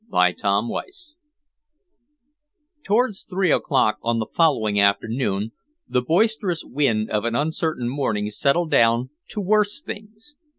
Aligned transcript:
CHAPTER 0.09 0.47
XXI 0.47 1.13
Towards 2.83 3.21
three 3.21 3.51
o'clock 3.51 3.99
on 4.01 4.17
the 4.17 4.25
following 4.25 4.79
afternoon, 4.79 5.51
the 5.87 6.01
boisterous 6.01 6.63
wind 6.65 7.11
of 7.11 7.23
an 7.23 7.35
uncertain 7.35 7.87
morning 7.87 8.31
settled 8.31 8.71
down 8.71 9.11
to 9.27 9.39
worse 9.41 9.79
things. 9.79 10.33